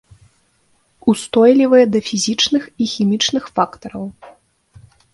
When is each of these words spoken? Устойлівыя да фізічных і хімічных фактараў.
Устойлівыя 1.13 1.85
да 1.97 2.03
фізічных 2.09 2.63
і 2.85 2.91
хімічных 2.95 3.43
фактараў. 3.57 4.05